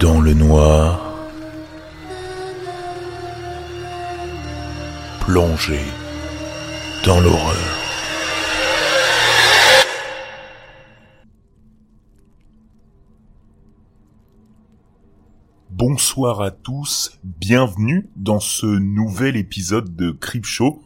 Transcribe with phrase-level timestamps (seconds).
[0.00, 1.28] dans le noir,
[5.20, 5.80] plongé
[7.04, 7.56] dans l'horreur.
[15.70, 20.80] Bonsoir à tous, bienvenue dans ce nouvel épisode de Creepshow,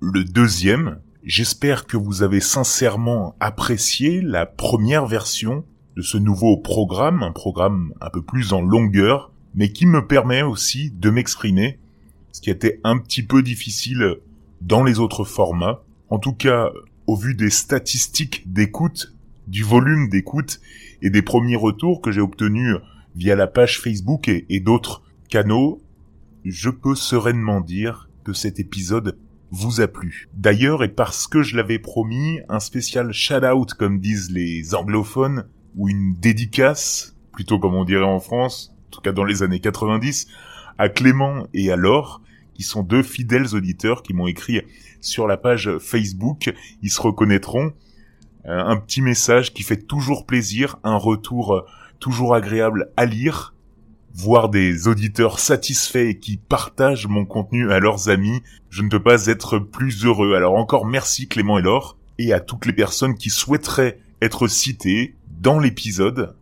[0.00, 1.00] le deuxième.
[1.24, 5.64] J'espère que vous avez sincèrement apprécié la première version
[5.96, 10.42] de ce nouveau programme, un programme un peu plus en longueur, mais qui me permet
[10.42, 11.78] aussi de m'exprimer,
[12.32, 14.16] ce qui était un petit peu difficile
[14.60, 15.82] dans les autres formats.
[16.10, 16.70] En tout cas,
[17.06, 19.14] au vu des statistiques d'écoute,
[19.46, 20.60] du volume d'écoute
[21.00, 22.76] et des premiers retours que j'ai obtenus
[23.14, 25.80] via la page Facebook et, d'autres canaux,
[26.44, 29.16] je peux sereinement dire que cet épisode
[29.50, 30.28] vous a plu.
[30.34, 35.88] D'ailleurs, et parce que je l'avais promis, un spécial shout-out, comme disent les anglophones, ou
[35.88, 40.26] une dédicace, plutôt comme on dirait en France, en tout cas dans les années 90,
[40.78, 42.22] à Clément et à Laure,
[42.54, 44.62] qui sont deux fidèles auditeurs qui m'ont écrit
[45.00, 46.52] sur la page Facebook.
[46.82, 47.72] Ils se reconnaîtront.
[48.46, 51.66] Euh, un petit message qui fait toujours plaisir, un retour euh,
[51.98, 53.54] toujours agréable à lire,
[54.14, 58.42] voir des auditeurs satisfaits et qui partagent mon contenu à leurs amis.
[58.70, 60.34] Je ne peux pas être plus heureux.
[60.34, 65.16] Alors encore merci Clément et Laure, et à toutes les personnes qui souhaiteraient être citées,
[65.46, 66.34] dans l'épisode,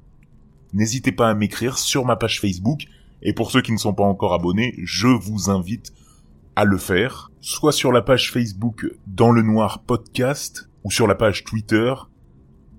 [0.72, 2.86] n'hésitez pas à m'écrire sur ma page Facebook.
[3.20, 5.92] Et pour ceux qui ne sont pas encore abonnés, je vous invite
[6.56, 11.14] à le faire, soit sur la page Facebook Dans le Noir Podcast, ou sur la
[11.14, 11.92] page Twitter.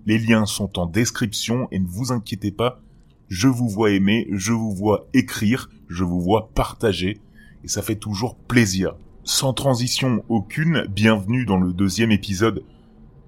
[0.07, 2.81] Les liens sont en description et ne vous inquiétez pas,
[3.27, 7.19] je vous vois aimer, je vous vois écrire, je vous vois partager,
[7.63, 8.95] et ça fait toujours plaisir.
[9.25, 12.63] Sans transition aucune, bienvenue dans le deuxième épisode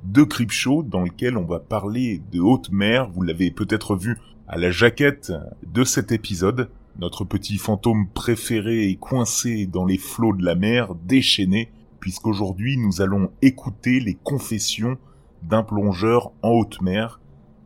[0.08, 3.09] de Creepshow dans lequel on va parler de haute mer.
[3.09, 4.17] Vous l'avez peut-être vu
[4.48, 5.33] à la jaquette
[5.65, 6.70] de cet épisode.
[6.98, 13.02] Notre petit fantôme préféré est coincé dans les flots de la mer, déchaîné, puisqu'aujourd'hui nous
[13.02, 14.98] allons écouter les confessions
[15.43, 17.20] d'un plongeur en haute mer.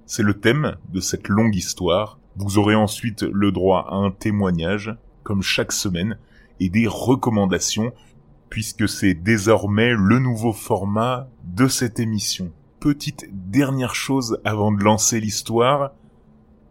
[0.07, 2.17] C'est le thème de cette longue histoire.
[2.37, 6.17] Vous aurez ensuite le droit à un témoignage, comme chaque semaine,
[6.59, 7.93] et des recommandations
[8.51, 12.51] puisque c'est désormais le nouveau format de cette émission.
[12.81, 15.93] Petite dernière chose avant de lancer l'histoire.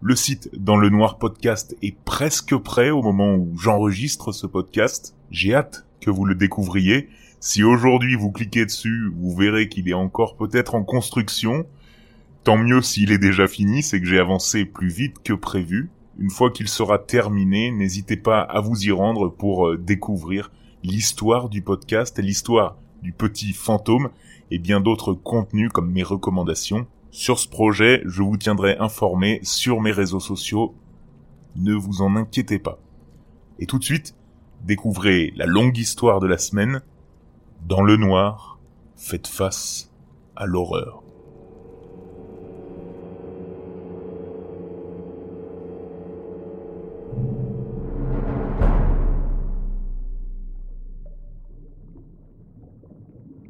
[0.03, 5.17] Le site dans le noir podcast est presque prêt au moment où j'enregistre ce podcast.
[5.31, 7.09] J'ai hâte que vous le découvriez.
[7.41, 11.65] Si aujourd'hui vous cliquez dessus, vous verrez qu'il est encore peut-être en construction.
[12.45, 15.89] Tant mieux s'il est déjà fini, c'est que j'ai avancé plus vite que prévu.
[16.19, 20.51] Une fois qu'il sera terminé, n'hésitez pas à vous y rendre pour euh, découvrir
[20.83, 24.11] l'histoire du podcast, l'histoire du petit fantôme
[24.51, 26.87] et bien d'autres contenus comme mes recommandations.
[27.11, 30.75] Sur ce projet, je vous tiendrai informé sur mes réseaux sociaux.
[31.57, 32.79] Ne vous en inquiétez pas.
[33.59, 34.15] Et tout de suite,
[34.63, 36.83] découvrez la longue histoire de la semaine.
[37.67, 38.59] Dans le noir,
[38.97, 39.91] faites face
[40.37, 41.03] à l'horreur.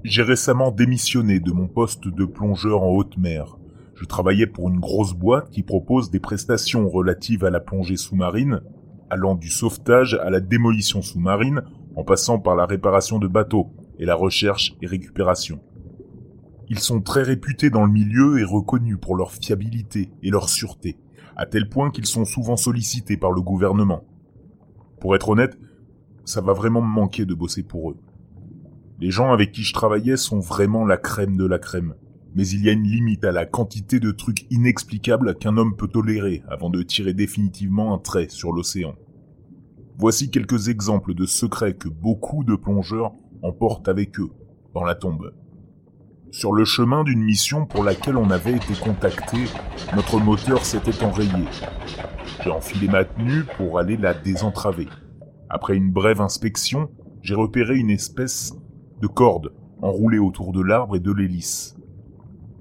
[0.03, 3.59] J'ai récemment démissionné de mon poste de plongeur en haute mer.
[3.94, 8.62] Je travaillais pour une grosse boîte qui propose des prestations relatives à la plongée sous-marine,
[9.10, 11.62] allant du sauvetage à la démolition sous-marine,
[11.97, 15.60] en passant par la réparation de bateaux et la recherche et récupération.
[16.71, 20.97] Ils sont très réputés dans le milieu et reconnus pour leur fiabilité et leur sûreté,
[21.37, 24.05] à tel point qu'ils sont souvent sollicités par le gouvernement.
[24.99, 25.59] Pour être honnête,
[26.25, 27.97] ça va vraiment me manquer de bosser pour eux.
[29.00, 31.94] Les gens avec qui je travaillais sont vraiment la crème de la crème.
[32.34, 35.88] Mais il y a une limite à la quantité de trucs inexplicables qu'un homme peut
[35.88, 38.94] tolérer avant de tirer définitivement un trait sur l'océan.
[39.97, 44.30] Voici quelques exemples de secrets que beaucoup de plongeurs emportent avec eux
[44.75, 45.33] dans la tombe.
[46.30, 49.39] Sur le chemin d'une mission pour laquelle on avait été contacté,
[49.97, 51.47] notre moteur s'était enrayé.
[52.45, 54.89] J'ai enfilé ma tenue pour aller la désentraver.
[55.48, 56.91] Après une brève inspection,
[57.22, 58.54] j'ai repéré une espèce
[59.01, 59.53] de cordes
[59.83, 61.77] enroulées autour de l'arbre et de l'hélice.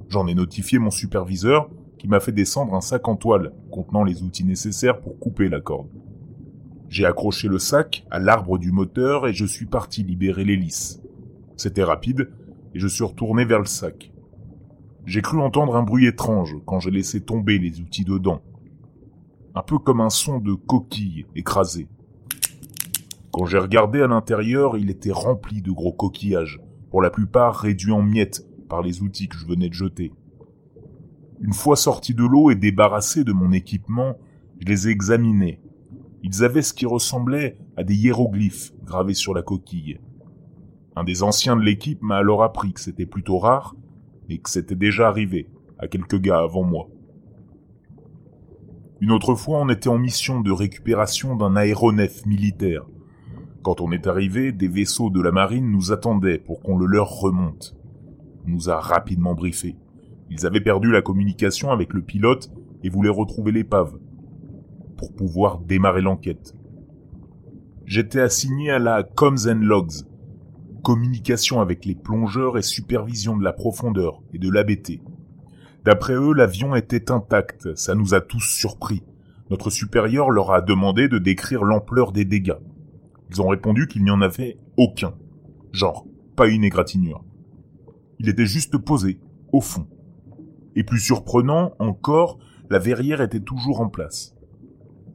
[0.07, 4.23] J'en ai notifié mon superviseur qui m'a fait descendre un sac en toile contenant les
[4.23, 5.89] outils nécessaires pour couper la corde.
[6.87, 11.01] J'ai accroché le sac à l'arbre du moteur et je suis parti libérer l'hélice.
[11.57, 12.29] C'était rapide
[12.73, 14.11] et je suis retourné vers le sac.
[15.05, 18.41] J'ai cru entendre un bruit étrange quand j'ai laissé tomber les outils dedans.
[19.55, 21.87] Un peu comme un son de coquille écrasée.
[23.39, 26.59] Quand j'ai regardé à l'intérieur, il était rempli de gros coquillages,
[26.89, 30.11] pour la plupart réduits en miettes par les outils que je venais de jeter.
[31.39, 34.17] Une fois sorti de l'eau et débarrassé de mon équipement,
[34.59, 35.61] Je les ai examinés.
[36.21, 40.01] Ils avaient ce qui ressemblait à des hiéroglyphes gravés sur la coquille.
[40.97, 43.73] Un des anciens de l'équipe m'a alors appris que c'était plutôt rare,
[44.27, 46.89] et que c'était déjà arrivé à quelques gars avant moi.
[48.99, 52.83] Une autre fois, on était en mission de récupération d'un aéronef militaire.
[53.61, 57.09] Quand on est arrivé, des vaisseaux de la marine nous attendaient pour qu'on le leur
[57.09, 57.75] remonte.
[58.45, 59.75] On nous a rapidement briefés.
[60.29, 62.51] Ils avaient perdu la communication avec le pilote
[62.83, 63.97] et voulaient retrouver l'épave
[64.97, 66.55] pour pouvoir démarrer l'enquête.
[67.85, 70.05] J'étais assigné à la Coms Logs,
[70.83, 75.01] communication avec les plongeurs et supervision de la profondeur et de l'ABT.
[75.83, 79.03] D'après eux, l'avion était intact, ça nous a tous surpris.
[79.49, 82.59] Notre supérieur leur a demandé de décrire l'ampleur des dégâts.
[83.29, 85.13] Ils ont répondu qu'il n'y en avait aucun.
[85.71, 86.05] Genre,
[86.35, 87.23] pas une égratignure.
[88.19, 89.19] Il était juste posé,
[89.51, 89.87] au fond.
[90.75, 92.39] Et plus surprenant encore,
[92.69, 94.35] la verrière était toujours en place.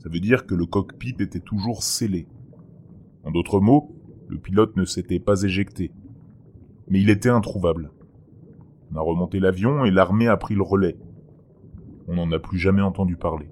[0.03, 2.27] Ça veut dire que le cockpit était toujours scellé.
[3.25, 3.95] En d'autres mots,
[4.29, 5.93] le pilote ne s'était pas éjecté.
[6.89, 7.91] Mais il était introuvable.
[8.93, 10.97] On a remonté l'avion et l'armée a pris le relais.
[12.07, 13.49] On n'en a plus jamais entendu parler.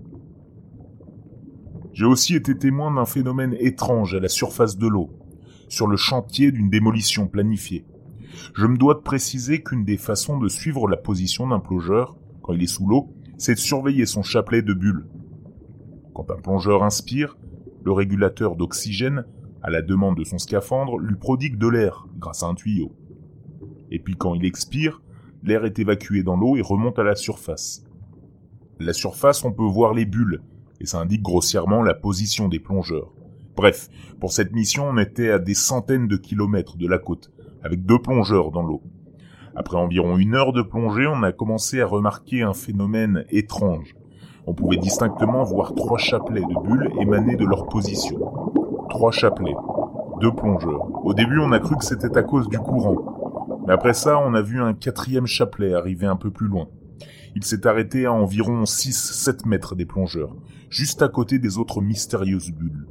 [1.94, 5.10] J'ai aussi été témoin d'un phénomène étrange à la surface de l'eau,
[5.68, 7.84] sur le chantier d'une démolition planifiée.
[8.54, 12.54] Je me dois de préciser qu'une des façons de suivre la position d'un plongeur, quand
[12.54, 15.06] il est sous l'eau, c'est de surveiller son chapelet de bulles.
[16.14, 17.36] Quand un plongeur inspire,
[17.84, 19.26] le régulateur d'oxygène,
[19.62, 22.92] à la demande de son scaphandre, lui prodigue de l'air grâce à un tuyau.
[23.90, 25.02] Et puis quand il expire,
[25.42, 27.84] l'air est évacué dans l'eau et remonte à la surface.
[28.80, 30.40] La surface, on peut voir les bulles,
[30.82, 33.12] et ça indique grossièrement la position des plongeurs.
[33.56, 33.88] Bref,
[34.20, 37.30] pour cette mission, on était à des centaines de kilomètres de la côte,
[37.62, 38.82] avec deux plongeurs dans l'eau.
[39.54, 43.94] Après environ une heure de plongée, on a commencé à remarquer un phénomène étrange.
[44.46, 48.18] On pouvait distinctement voir trois chapelets de bulles émaner de leur position.
[48.88, 49.54] Trois chapelets.
[50.20, 51.04] Deux plongeurs.
[51.04, 53.60] Au début, on a cru que c'était à cause du courant.
[53.66, 56.66] Mais après ça, on a vu un quatrième chapelet arriver un peu plus loin.
[57.34, 60.36] Il s'est arrêté à environ 6-7 mètres des plongeurs,
[60.68, 62.86] juste à côté des autres mystérieuses bulles.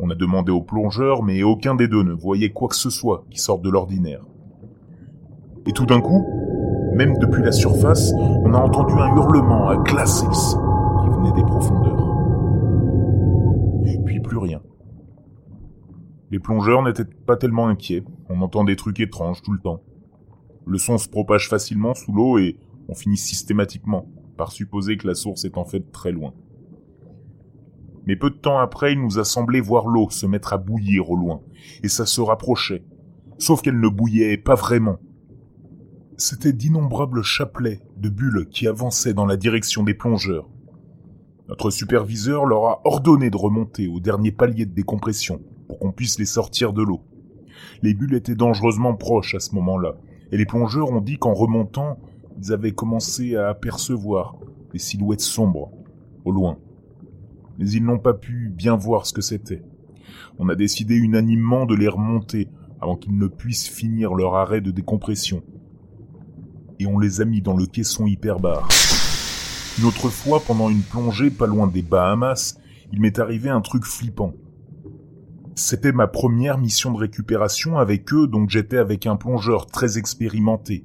[0.00, 3.24] On a demandé aux plongeurs, mais aucun des deux ne voyait quoi que ce soit
[3.30, 4.24] qui sorte de l'ordinaire.
[5.66, 6.24] Et tout d'un coup,
[6.94, 11.96] même depuis la surface, on a entendu un hurlement à glace qui venait des profondeurs.
[14.04, 14.60] Puis plus rien.
[16.30, 19.80] Les plongeurs n'étaient pas tellement inquiets, on entend des trucs étranges tout le temps.
[20.66, 22.58] Le son se propage facilement sous l'eau et
[22.88, 26.32] on finit systématiquement par supposer que la source est en fait très loin.
[28.06, 31.10] Mais peu de temps après, il nous a semblé voir l'eau se mettre à bouillir
[31.10, 31.42] au loin,
[31.82, 32.82] et ça se rapprochait.
[33.36, 34.96] Sauf qu'elle ne bouillait pas vraiment.
[36.16, 40.48] C'étaient d'innombrables chapelets de bulles qui avançaient dans la direction des plongeurs.
[41.48, 46.18] Notre superviseur leur a ordonné de remonter au dernier palier de décompression pour qu'on puisse
[46.18, 47.02] les sortir de l'eau.
[47.82, 49.96] Les bulles étaient dangereusement proches à ce moment-là,
[50.32, 51.98] et les plongeurs ont dit qu'en remontant,
[52.40, 54.36] ils avaient commencé à apercevoir
[54.72, 55.72] des silhouettes sombres,
[56.24, 56.58] au loin.
[57.58, 59.62] Mais ils n'ont pas pu bien voir ce que c'était.
[60.38, 62.48] On a décidé unanimement de les remonter
[62.80, 65.42] avant qu'ils ne puissent finir leur arrêt de décompression.
[66.78, 68.68] Et on les a mis dans le caisson hyperbare.
[69.78, 72.56] Une autre fois, pendant une plongée pas loin des Bahamas,
[72.92, 74.34] il m'est arrivé un truc flippant.
[75.56, 80.84] C'était ma première mission de récupération avec eux, donc j'étais avec un plongeur très expérimenté.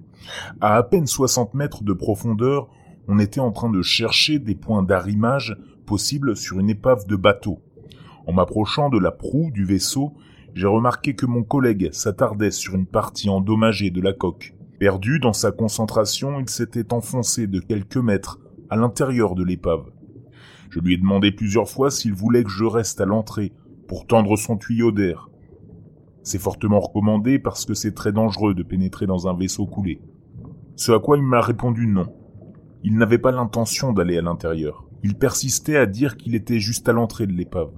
[0.62, 2.70] À à peine 60 mètres de profondeur,
[3.08, 7.60] on était en train de chercher des points d'arrimage possibles sur une épave de bateau.
[8.26, 10.14] En m'approchant de la proue du vaisseau,
[10.54, 14.56] j'ai remarqué que mon collègue s'attardait sur une partie endommagée de la coque.
[14.80, 18.40] Perdu dans sa concentration, il s'était enfoncé de quelques mètres
[18.70, 19.86] à l'intérieur de l'épave.
[20.70, 23.52] Je lui ai demandé plusieurs fois s'il voulait que je reste à l'entrée
[23.88, 25.30] pour tendre son tuyau d'air.
[26.24, 30.02] C'est fortement recommandé parce que c'est très dangereux de pénétrer dans un vaisseau coulé.
[30.76, 32.08] Ce à quoi il m'a répondu non.
[32.84, 34.86] Il n'avait pas l'intention d'aller à l'intérieur.
[35.04, 37.72] Il persistait à dire qu'il était juste à l'entrée de l'épave.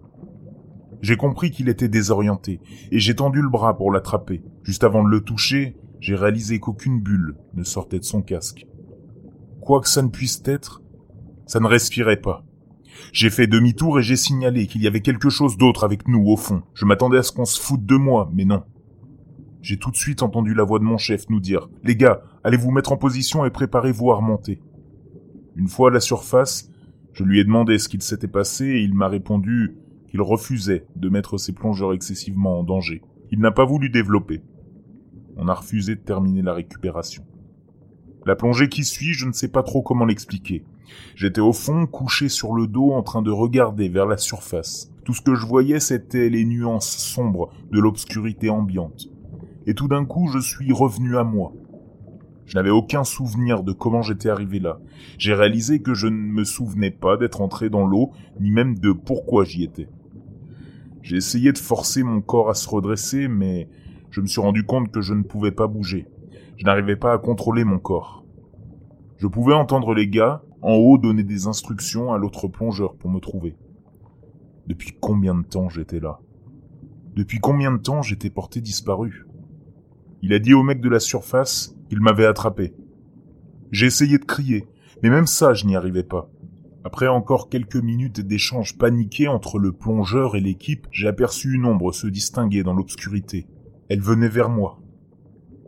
[1.02, 2.60] J'ai compris qu'il était désorienté,
[2.92, 4.44] et j'ai tendu le bras pour l'attraper.
[4.64, 8.66] Juste avant de le toucher, j'ai réalisé qu'aucune bulle ne sortait de son casque.
[9.62, 10.82] Quoi que ça ne puisse être,
[11.46, 12.44] ça ne respirait pas.
[13.12, 16.38] J'ai fait demi-tour et j'ai signalé qu'il y avait quelque chose d'autre avec nous au
[16.38, 16.64] fond.
[16.74, 18.64] Je m'attendais à ce qu'on se foute de moi, mais non.
[19.62, 22.58] J'ai tout de suite entendu la voix de mon chef nous dire Les gars, allez
[22.58, 24.62] vous mettre en position et préparez-vous à remonter.
[25.56, 26.70] Une fois à la surface,
[27.12, 29.76] je lui ai demandé ce qu'il s'était passé et il m'a répondu
[30.08, 33.02] qu'il refusait de mettre ses plongeurs excessivement en danger.
[33.32, 34.44] Il n'a pas voulu développer.
[35.38, 37.26] On a refusé de terminer la récupération.
[38.28, 40.64] La plongée qui suit, je ne sais pas trop comment l'expliquer.
[41.16, 44.92] J'étais au fond, couché sur le dos, en train de regarder vers la surface.
[45.04, 49.08] Tout ce que je voyais, c'était les nuances sombres de l'obscurité ambiante.
[49.66, 51.52] Et tout d'un coup, je suis revenu à moi.
[52.46, 54.80] Je n'avais aucun souvenir de comment j'étais arrivé là.
[55.18, 58.92] J'ai réalisé que je ne me souvenais pas d'être entré dans l'eau, ni même de
[58.92, 59.90] pourquoi j'y étais.
[61.02, 63.68] J'ai essayé de forcer mon corps à se redresser, mais
[64.12, 66.08] je me suis rendu compte que je ne pouvais pas bouger.
[66.58, 68.24] Je n'arrivais pas à contrôler mon corps.
[69.18, 73.20] Je pouvais entendre les gars, en haut, donner des instructions à l'autre plongeur pour me
[73.20, 73.56] trouver.
[74.68, 76.20] Depuis combien de temps j'étais là?
[77.16, 79.26] Depuis combien de temps j'étais porté disparu?
[80.22, 82.74] Il a dit au mec de la surface qu'il m'avait attrapé.
[83.72, 84.68] J'ai essayé de crier,
[85.04, 86.30] mais même ça je n'y arrivais pas.
[86.84, 91.92] Après encore quelques minutes d'échanges paniqués entre le plongeur et l'équipe, j'ai aperçu une ombre
[91.92, 93.48] se distinguer dans l'obscurité.
[93.90, 94.80] Elle venait vers moi.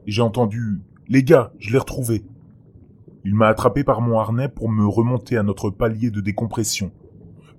[0.06, 2.24] J'ai entendu Les gars, je l'ai retrouvé.
[3.26, 6.92] Il m'a attrapé par mon harnais pour me remonter à notre palier de décompression.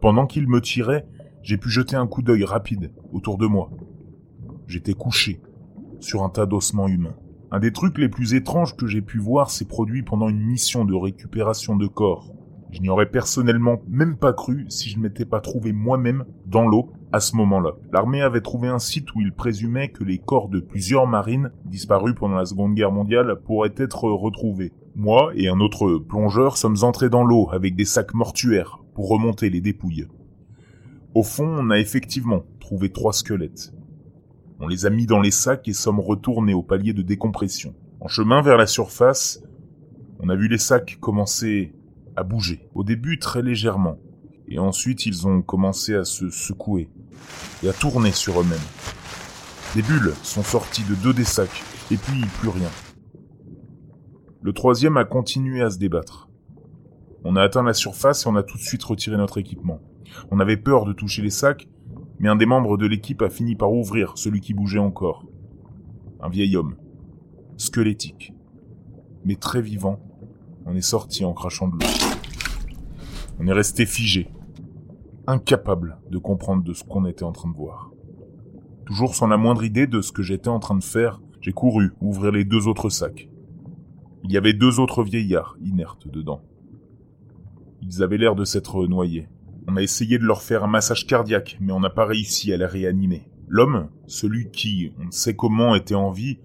[0.01, 1.07] Pendant qu'il me tirait,
[1.43, 3.71] j'ai pu jeter un coup d'œil rapide autour de moi.
[4.67, 5.41] J'étais couché
[5.99, 7.17] sur un tas d'ossements humains.
[7.51, 10.85] Un des trucs les plus étranges que j'ai pu voir s'est produit pendant une mission
[10.85, 12.35] de récupération de corps.
[12.71, 16.69] Je n'y aurais personnellement même pas cru si je ne m'étais pas trouvé moi-même dans
[16.69, 17.73] l'eau à ce moment-là.
[17.91, 22.15] L'armée avait trouvé un site où il présumait que les corps de plusieurs marines disparus
[22.15, 24.75] pendant la Seconde Guerre mondiale pourraient être retrouvés.
[24.95, 29.49] Moi et un autre plongeur sommes entrés dans l'eau avec des sacs mortuaires pour remonter
[29.49, 30.07] les dépouilles.
[31.15, 33.73] Au fond, on a effectivement trouvé trois squelettes.
[34.61, 37.77] On les a mis dans les sacs et sommes retournés au palier de décompression.
[38.01, 39.41] En chemin vers la surface,
[40.19, 41.73] on a vu les sacs commencer
[42.17, 42.69] à bouger.
[42.75, 43.99] Au début très légèrement.
[44.49, 46.91] Et ensuite ils ont commencé à se secouer
[47.63, 48.59] et à tourner sur eux-mêmes.
[49.77, 51.63] Des bulles sont sorties de deux des sacs
[51.93, 52.71] et puis plus rien.
[54.43, 56.29] Le troisième a continué à se débattre.
[57.23, 59.81] On a atteint la surface et on a tout de suite retiré notre équipement.
[60.33, 61.69] On avait peur de toucher les sacs,
[62.19, 65.25] mais un des membres de l'équipe a fini par ouvrir celui qui bougeait encore.
[66.21, 66.77] Un vieil homme,
[67.57, 68.33] squelettique,
[69.25, 70.01] mais très vivant,
[70.67, 71.91] on est sorti en crachant de l'eau.
[73.39, 74.31] On est resté figé,
[75.27, 77.91] incapable de comprendre de ce qu'on était en train de voir.
[78.85, 81.93] Toujours sans la moindre idée de ce que j'étais en train de faire, j'ai couru
[82.01, 83.29] ouvrir les deux autres sacs.
[84.25, 86.43] Il y avait deux autres vieillards inertes dedans.
[87.83, 89.29] Ils avaient l'air de s'être noyés.
[89.71, 92.57] On a essayé de leur faire un massage cardiaque, mais on n'a pas réussi à
[92.57, 93.29] les réanimer.
[93.49, 96.39] L'homme, celui qui, on ne sait comment, était en vie,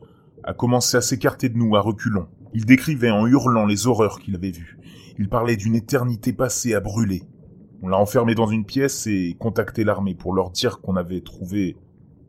[0.43, 2.27] a commencé à s'écarter de nous à reculons.
[2.53, 4.77] Il décrivait en hurlant les horreurs qu'il avait vues.
[5.17, 7.23] Il parlait d'une éternité passée à brûler.
[7.81, 11.77] On l'a enfermé dans une pièce et contacté l'armée pour leur dire qu'on avait trouvé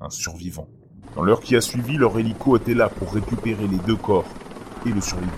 [0.00, 0.68] un survivant.
[1.16, 4.28] Dans l'heure qui a suivi, leur hélico était là pour récupérer les deux corps
[4.86, 5.32] et le survivant.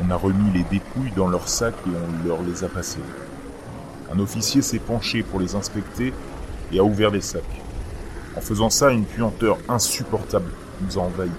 [0.00, 3.00] On a remis les dépouilles dans leurs sacs et on leur les a passés.
[4.12, 6.12] Un officier s'est penché pour les inspecter
[6.72, 7.42] et a ouvert les sacs.
[8.36, 11.30] En faisant ça, une puanteur insupportable nous a envahis.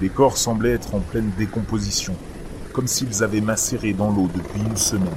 [0.00, 2.14] Les corps semblaient être en pleine décomposition,
[2.72, 5.08] comme s'ils avaient macéré dans l'eau depuis une semaine.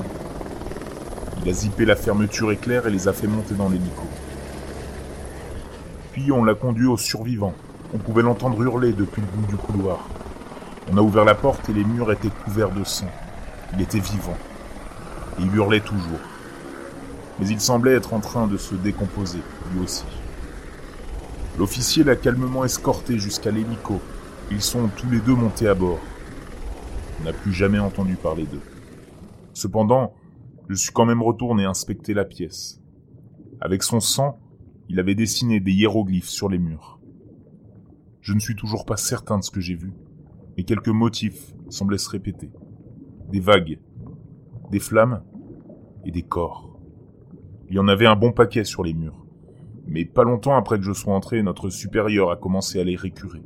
[1.43, 4.03] Il a zippé la fermeture éclair et les a fait monter dans l'hélico.
[6.13, 7.53] Puis on l'a conduit au survivant.
[7.93, 10.07] On pouvait l'entendre hurler depuis le bout du couloir.
[10.91, 13.09] On a ouvert la porte et les murs étaient couverts de sang.
[13.73, 14.37] Il était vivant.
[15.39, 16.19] Il hurlait toujours
[17.39, 19.39] mais il semblait être en train de se décomposer,
[19.73, 20.05] lui aussi.
[21.57, 23.99] L'officier l'a calmement escorté jusqu'à l'hélico.
[24.51, 25.99] Ils sont tous les deux montés à bord.
[27.19, 28.61] On n'a plus jamais entendu parler d'eux.
[29.53, 30.13] Cependant,
[30.69, 32.79] je suis quand même retourné inspecter la pièce.
[33.59, 34.39] Avec son sang,
[34.87, 36.99] il avait dessiné des hiéroglyphes sur les murs.
[38.21, 39.93] Je ne suis toujours pas certain de ce que j'ai vu,
[40.55, 42.51] mais quelques motifs semblaient se répéter.
[43.31, 43.79] Des vagues,
[44.69, 45.23] des flammes
[46.05, 46.76] et des corps.
[47.69, 49.25] Il y en avait un bon paquet sur les murs.
[49.87, 53.43] Mais pas longtemps après que je sois entré, notre supérieur a commencé à les récurer.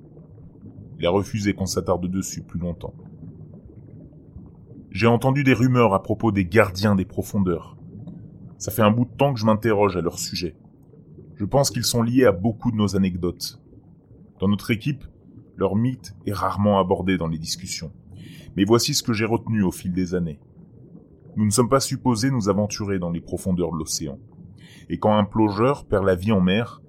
[0.99, 2.93] Il a refusé qu'on s'attarde dessus plus longtemps.
[4.91, 7.77] J'ai entendu des rumeurs à propos des gardiens des profondeurs.
[8.57, 10.55] Ça fait un bout de temps que je m'interroge à leur sujet.
[11.35, 13.59] Je pense qu'ils sont liés à beaucoup de nos anecdotes.
[14.39, 15.05] Dans notre équipe,
[15.57, 17.91] leur mythe est rarement abordé dans les discussions.
[18.55, 20.39] Mais voici ce que j'ai retenu au fil des années.
[21.35, 24.19] Nous ne sommes pas supposés nous aventurer dans les profondeurs de l'océan.
[24.89, 26.81] Et quand un plongeur perd la vie en mer,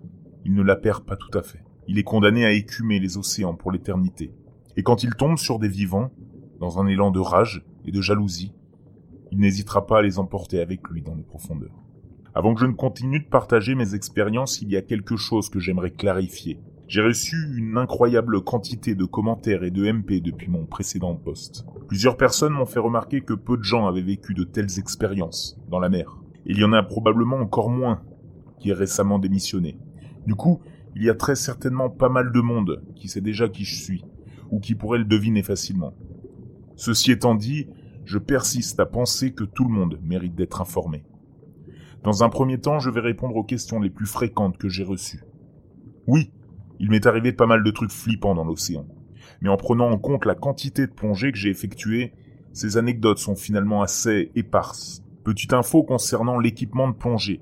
[0.44, 1.62] il ne la perd pas tout à fait.
[1.87, 4.32] Il est condamné à écumer les océans pour l'éternité.
[4.76, 6.11] Et quand il tombe sur des vivants,
[6.58, 8.52] dans un élan de rage et de jalousie,
[9.30, 11.82] il n'hésitera pas à les emporter avec lui dans les profondeurs.
[12.34, 15.61] Avant que je ne continue de partager mes expériences, il y a quelque chose que
[15.61, 16.58] j'aimerais clarifier.
[16.92, 21.64] J'ai reçu une incroyable quantité de commentaires et de MP depuis mon précédent poste.
[21.88, 25.78] Plusieurs personnes m'ont fait remarquer que peu de gens avaient vécu de telles expériences dans
[25.78, 26.18] la mer.
[26.44, 28.02] Il y en a probablement encore moins
[28.58, 29.78] qui est récemment démissionné.
[30.26, 30.61] Du coup,
[30.94, 34.04] il y a très certainement pas mal de monde qui sait déjà qui je suis,
[34.50, 35.94] ou qui pourrait le deviner facilement.
[36.76, 37.68] Ceci étant dit,
[38.04, 41.06] je persiste à penser que tout le monde mérite d'être informé.
[42.02, 45.25] Dans un premier temps, je vais répondre aux questions les plus fréquentes que j'ai reçues.
[46.06, 46.32] Oui,
[46.82, 48.84] il m'est arrivé pas mal de trucs flippants dans l'océan.
[49.40, 52.12] Mais en prenant en compte la quantité de plongées que j'ai effectuées,
[52.52, 55.04] ces anecdotes sont finalement assez éparses.
[55.22, 57.40] Petite info concernant l'équipement de plongée.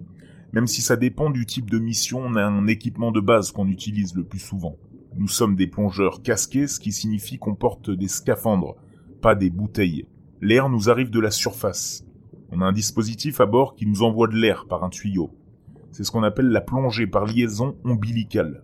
[0.53, 3.67] Même si ça dépend du type de mission, on a un équipement de base qu'on
[3.69, 4.77] utilise le plus souvent.
[5.17, 8.77] Nous sommes des plongeurs casqués, ce qui signifie qu'on porte des scaphandres,
[9.23, 10.05] pas des bouteilles.
[10.43, 12.05] L'air nous arrive de la surface.
[12.53, 15.31] On a un dispositif à bord qui nous envoie de l'air par un tuyau.
[15.93, 18.63] C'est ce qu'on appelle la plongée par liaison ombilicale.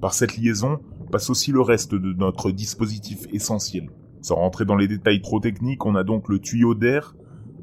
[0.00, 3.90] Par cette liaison passe aussi le reste de notre dispositif essentiel.
[4.20, 7.16] Sans rentrer dans les détails trop techniques, on a donc le tuyau d'air,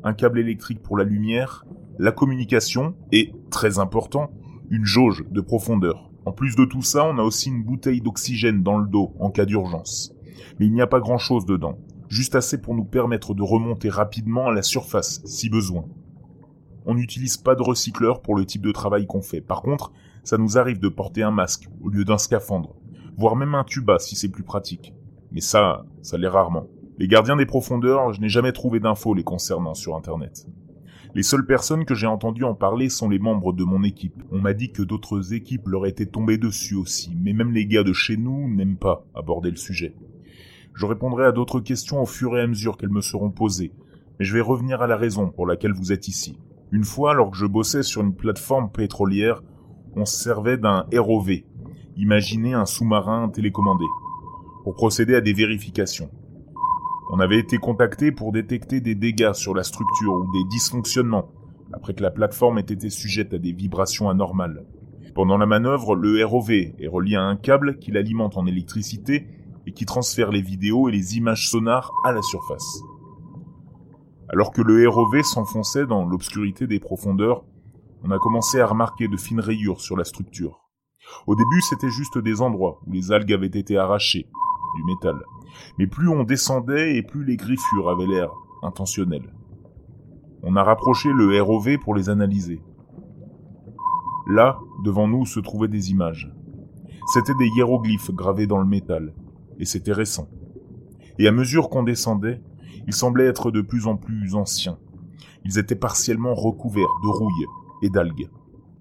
[0.04, 1.66] un câble électrique pour la lumière,
[2.00, 4.32] la communication et, très important,
[4.70, 6.10] une jauge de profondeur.
[6.26, 9.30] En plus de tout ça, on a aussi une bouteille d'oxygène dans le dos en
[9.30, 10.16] cas d'urgence.
[10.58, 11.78] Mais il n'y a pas grand chose dedans,
[12.10, 15.86] juste assez pour nous permettre de remonter rapidement à la surface si besoin.
[16.86, 19.42] On n'utilise pas de recycleur pour le type de travail qu'on fait.
[19.42, 19.92] Par contre,
[20.24, 22.76] ça nous arrive de porter un masque au lieu d'un scaphandre,
[23.18, 24.94] voire même un tuba si c'est plus pratique.
[25.32, 26.68] Mais ça, ça l'est rarement.
[27.00, 30.48] Les gardiens des profondeurs, je n'ai jamais trouvé d'infos les concernant sur Internet.
[31.16, 34.24] Les seules personnes que j'ai entendues en parler sont les membres de mon équipe.
[34.32, 37.84] On m'a dit que d'autres équipes leur étaient tombées dessus aussi, mais même les gars
[37.84, 39.96] de chez nous n'aiment pas aborder le sujet.
[40.74, 43.74] Je répondrai à d'autres questions au fur et à mesure qu'elles me seront posées,
[44.18, 46.40] mais je vais revenir à la raison pour laquelle vous êtes ici.
[46.72, 49.44] Une fois, alors que je bossais sur une plateforme pétrolière,
[49.96, 51.44] on se servait d'un ROV,
[51.98, 53.86] imaginez un sous-marin télécommandé,
[54.64, 56.10] pour procéder à des vérifications.
[57.12, 61.30] On avait été contacté pour détecter des dégâts sur la structure ou des dysfonctionnements,
[61.72, 64.66] après que la plateforme ait été sujette à des vibrations anormales.
[65.14, 69.28] Pendant la manœuvre, le ROV est relié à un câble qui l'alimente en électricité
[69.68, 72.82] et qui transfère les vidéos et les images sonars à la surface.
[74.30, 77.44] Alors que le ROV s'enfonçait dans l'obscurité des profondeurs,
[78.04, 80.60] on a commencé à remarquer de fines rayures sur la structure.
[81.26, 84.28] Au début, c'était juste des endroits où les algues avaient été arrachées,
[84.76, 85.24] du métal.
[85.78, 89.34] Mais plus on descendait et plus les griffures avaient l'air intentionnelles.
[90.42, 92.62] On a rapproché le ROV pour les analyser.
[94.28, 96.34] Là, devant nous, se trouvaient des images.
[97.14, 99.14] C'étaient des hiéroglyphes gravés dans le métal,
[99.60, 100.28] et c'était récent.
[101.20, 102.42] Et à mesure qu'on descendait,
[102.88, 104.80] ils semblaient être de plus en plus anciens.
[105.46, 107.48] Ils étaient partiellement recouverts de rouille
[107.84, 108.30] et d'algues.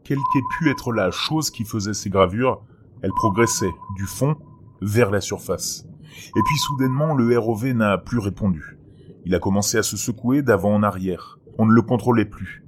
[0.04, 2.64] Quelle qu'ait pu être la chose qui faisait ces gravures,
[3.02, 4.36] elles progressaient du fond
[4.80, 5.86] vers la surface.
[6.36, 8.78] Et puis soudainement, le ROV n'a plus répondu.
[9.24, 11.38] Il a commencé à se secouer d'avant en arrière.
[11.58, 12.64] On ne le contrôlait plus.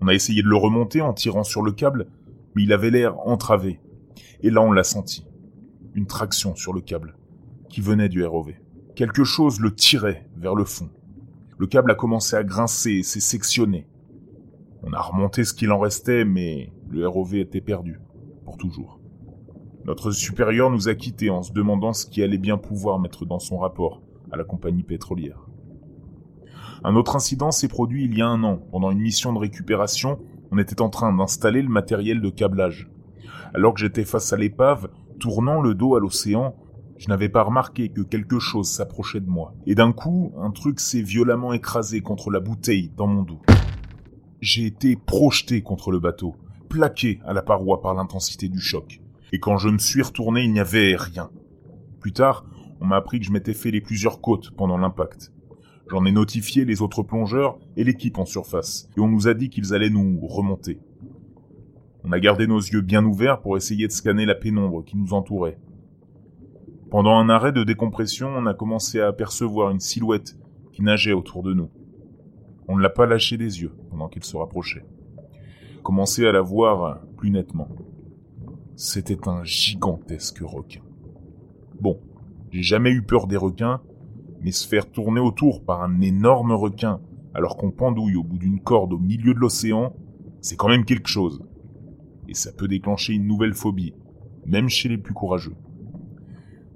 [0.00, 2.06] On a essayé de le remonter en tirant sur le câble,
[2.54, 3.80] mais il avait l'air entravé.
[4.42, 5.26] Et là, on l'a senti.
[5.94, 7.16] Une traction sur le câble,
[7.70, 8.52] qui venait du ROV.
[8.94, 10.90] Quelque chose le tirait vers le fond.
[11.58, 13.86] Le câble a commencé à grincer et s'est sectionné.
[14.88, 17.98] On a remonté ce qu'il en restait, mais le ROV était perdu,
[18.44, 19.00] pour toujours.
[19.84, 23.40] Notre supérieur nous a quittés en se demandant ce qui allait bien pouvoir mettre dans
[23.40, 25.48] son rapport à la compagnie pétrolière.
[26.84, 28.58] Un autre incident s'est produit il y a un an.
[28.70, 30.20] Pendant une mission de récupération,
[30.52, 32.88] on était en train d'installer le matériel de câblage.
[33.54, 36.54] Alors que j'étais face à l'épave, tournant le dos à l'océan,
[36.96, 39.52] je n'avais pas remarqué que quelque chose s'approchait de moi.
[39.66, 43.42] Et d'un coup, un truc s'est violemment écrasé contre la bouteille dans mon dos.
[44.46, 46.36] J'ai été projeté contre le bateau,
[46.68, 49.00] plaqué à la paroi par l'intensité du choc.
[49.32, 51.30] Et quand je me suis retourné, il n'y avait rien.
[51.98, 52.46] Plus tard,
[52.80, 55.32] on m'a appris que je m'étais fait les plusieurs côtes pendant l'impact.
[55.90, 59.48] J'en ai notifié les autres plongeurs et l'équipe en surface, et on nous a dit
[59.50, 60.78] qu'ils allaient nous remonter.
[62.04, 65.12] On a gardé nos yeux bien ouverts pour essayer de scanner la pénombre qui nous
[65.12, 65.58] entourait.
[66.88, 70.38] Pendant un arrêt de décompression, on a commencé à apercevoir une silhouette
[70.70, 71.68] qui nageait autour de nous.
[72.68, 74.84] On ne l'a pas lâché des yeux pendant qu'il se rapprochait.
[75.82, 77.68] Commençait à la voir plus nettement.
[78.74, 80.82] C'était un gigantesque requin.
[81.80, 82.00] Bon,
[82.50, 83.80] j'ai jamais eu peur des requins,
[84.40, 87.00] mais se faire tourner autour par un énorme requin
[87.34, 89.94] alors qu'on pendouille au bout d'une corde au milieu de l'océan,
[90.40, 91.44] c'est quand même quelque chose.
[92.28, 93.94] Et ça peut déclencher une nouvelle phobie,
[94.46, 95.54] même chez les plus courageux.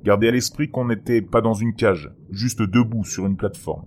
[0.05, 3.87] Gardez à l'esprit qu'on n'était pas dans une cage, juste debout sur une plateforme.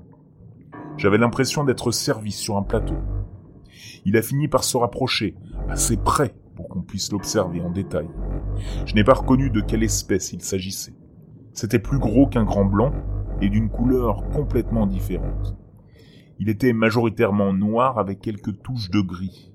[0.97, 2.95] J'avais l'impression d'être servi sur un plateau.
[4.05, 5.35] Il a fini par se rapprocher,
[5.69, 8.07] assez près pour qu'on puisse l'observer en détail.
[8.85, 10.93] Je n'ai pas reconnu de quelle espèce il s'agissait.
[11.53, 12.91] C'était plus gros qu'un grand blanc
[13.41, 15.55] et d'une couleur complètement différente.
[16.39, 19.51] Il était majoritairement noir avec quelques touches de gris.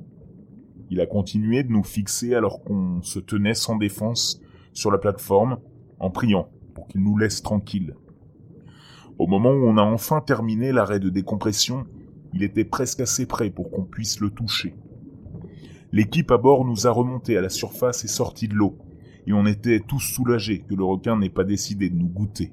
[0.90, 4.40] Il a continué de nous fixer alors qu'on se tenait sans défense
[4.72, 5.59] sur la plateforme
[5.98, 7.94] en priant pour qu'il nous laisse tranquilles.
[9.18, 11.87] Au moment où on a enfin terminé l'arrêt de décompression,
[12.33, 14.76] il était presque assez près pour qu'on puisse le toucher.
[15.90, 18.78] L'équipe à bord nous a remonté à la surface et sorti de l'eau,
[19.26, 22.52] et on était tous soulagés que le requin n'ait pas décidé de nous goûter.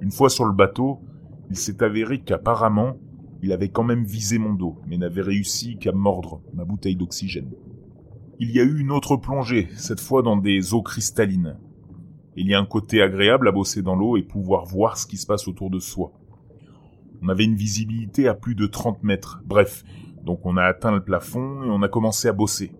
[0.00, 1.00] Une fois sur le bateau,
[1.50, 2.96] il s'est avéré qu'apparemment,
[3.42, 7.50] il avait quand même visé mon dos, mais n'avait réussi qu'à mordre ma bouteille d'oxygène.
[8.40, 11.58] Il y a eu une autre plongée, cette fois dans des eaux cristallines.
[12.36, 15.16] Il y a un côté agréable à bosser dans l'eau et pouvoir voir ce qui
[15.16, 16.12] se passe autour de soi.
[17.22, 19.40] On avait une visibilité à plus de 30 mètres.
[19.46, 19.84] Bref,
[20.24, 22.72] donc on a atteint le plafond et on a commencé à bosser.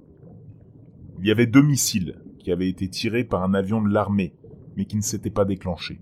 [1.21, 4.35] Il y avait deux missiles qui avaient été tirés par un avion de l'armée,
[4.77, 6.01] mais qui ne s'étaient pas déclenchés.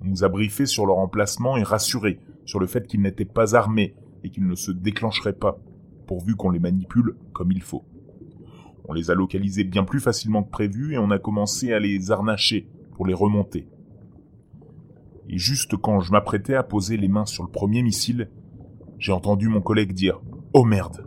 [0.00, 3.54] On nous a briefé sur leur emplacement et rassuré sur le fait qu'ils n'étaient pas
[3.54, 5.58] armés et qu'ils ne se déclencheraient pas,
[6.06, 7.84] pourvu qu'on les manipule comme il faut.
[8.90, 12.10] On les a localisés bien plus facilement que prévu et on a commencé à les
[12.10, 13.68] harnacher pour les remonter.
[15.28, 18.28] Et juste quand je m'apprêtais à poser les mains sur le premier missile,
[18.98, 20.20] j'ai entendu mon collègue dire
[20.54, 21.06] Oh merde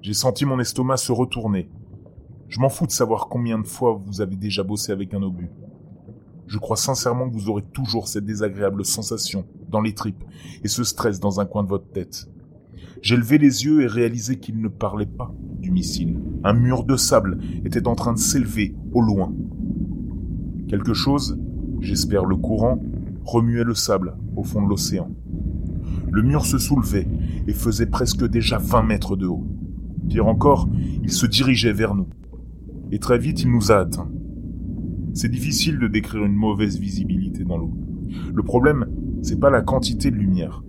[0.00, 1.68] J'ai senti mon estomac se retourner.
[2.48, 5.50] Je m'en fous de savoir combien de fois vous avez déjà bossé avec un obus.
[6.46, 10.24] Je crois sincèrement que vous aurez toujours cette désagréable sensation dans les tripes
[10.64, 12.30] et ce stress dans un coin de votre tête.
[13.02, 16.18] J'ai levé les yeux et réalisé qu'il ne parlait pas du missile.
[16.44, 19.32] Un mur de sable était en train de s'élever au loin.
[20.68, 21.38] Quelque chose,
[21.80, 22.82] j'espère le courant,
[23.24, 25.10] remuait le sable au fond de l'océan.
[26.10, 27.06] Le mur se soulevait
[27.46, 29.46] et faisait presque déjà 20 mètres de haut.
[30.08, 30.68] Pire encore,
[31.02, 32.08] il se dirigeait vers nous.
[32.92, 34.10] Et très vite, il nous a atteints.
[35.14, 37.72] C'est difficile de décrire une mauvaise visibilité dans l'eau.
[38.34, 38.86] Le problème,
[39.22, 40.62] c'est pas la quantité de lumière,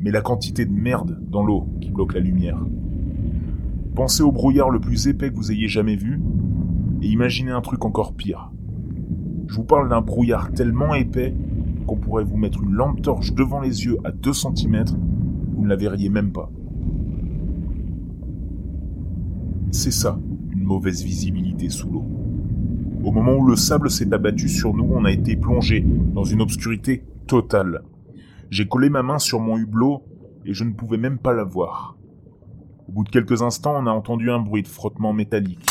[0.00, 2.58] mais la quantité de merde dans l'eau qui bloque la lumière.
[3.94, 6.20] Pensez au brouillard le plus épais que vous ayez jamais vu,
[7.02, 8.50] et imaginez un truc encore pire.
[9.48, 11.34] Je vous parle d'un brouillard tellement épais
[11.86, 14.84] qu'on pourrait vous mettre une lampe torche devant les yeux à 2 cm,
[15.54, 16.50] vous ne la verriez même pas.
[19.70, 20.18] C'est ça,
[20.52, 22.04] une mauvaise visibilité sous l'eau.
[23.04, 25.84] Au moment où le sable s'est abattu sur nous, on a été plongé
[26.14, 27.82] dans une obscurité totale.
[28.50, 30.02] J'ai collé ma main sur mon hublot
[30.44, 31.96] et je ne pouvais même pas la voir.
[32.88, 35.66] Au bout de quelques instants, on a entendu un bruit de frottement métallique.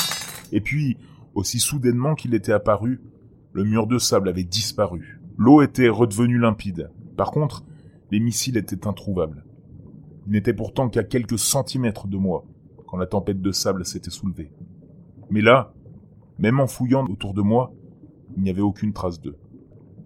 [0.51, 0.97] Et puis,
[1.33, 3.01] aussi soudainement qu'il était apparu,
[3.53, 5.19] le mur de sable avait disparu.
[5.37, 6.91] L'eau était redevenue limpide.
[7.15, 7.63] Par contre,
[8.11, 9.43] les missiles étaient introuvables.
[10.27, 12.45] Ils n'étaient pourtant qu'à quelques centimètres de moi
[12.85, 14.51] quand la tempête de sable s'était soulevée.
[15.29, 15.73] Mais là,
[16.37, 17.73] même en fouillant autour de moi,
[18.35, 19.37] il n'y avait aucune trace d'eux.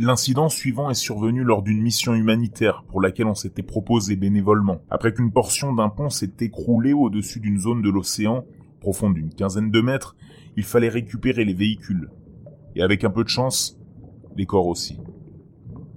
[0.04, 4.82] L'incident suivant est survenu lors d'une mission humanitaire pour laquelle on s'était proposé bénévolement.
[4.90, 8.44] Après qu'une portion d'un pont s'est écroulée au-dessus d'une zone de l'océan,
[8.80, 10.16] profonde d'une quinzaine de mètres,
[10.58, 12.10] il fallait récupérer les véhicules.
[12.76, 13.80] Et avec un peu de chance,
[14.36, 15.00] les corps aussi.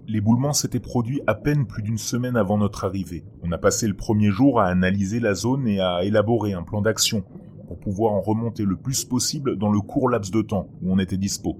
[0.07, 3.25] L'éboulement s'était produit à peine plus d'une semaine avant notre arrivée.
[3.43, 6.83] On a passé le premier jour à analyser la zone et à élaborer un plan
[6.83, 7.25] d'action
[7.69, 10.99] pour pouvoir en remonter le plus possible dans le court laps de temps où on
[10.99, 11.57] était dispo.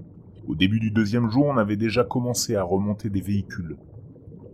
[0.47, 3.77] Au début du deuxième jour, on avait déjà commencé à remonter des véhicules.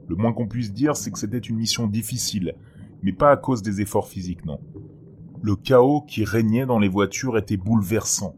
[0.07, 2.55] Le moins qu'on puisse dire, c'est que c'était une mission difficile,
[3.03, 4.59] mais pas à cause des efforts physiques, non.
[5.41, 8.35] Le chaos qui régnait dans les voitures était bouleversant.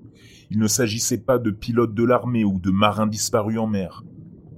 [0.50, 4.04] Il ne s'agissait pas de pilotes de l'armée ou de marins disparus en mer.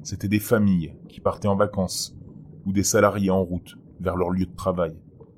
[0.03, 2.15] C'étaient des familles qui partaient en vacances,
[2.65, 4.95] ou des salariés en route vers leur lieu de travail.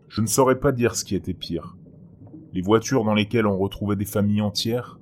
[0.10, 1.76] Je ne saurais pas dire ce qui était pire.
[2.54, 5.00] Les voitures dans lesquelles on retrouvait des familles entières,